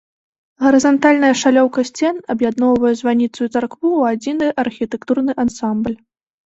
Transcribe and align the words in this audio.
Гарызантальная 0.63 1.29
шалёўка 1.41 1.79
сцен 1.89 2.15
аб'ядноўвае 2.35 2.93
званіцу 3.03 3.37
і 3.45 3.49
царкву 3.55 3.79
ў 3.79 4.01
адзіны 4.19 4.47
архітэктурны 4.67 5.31
ансамбль. 5.47 5.97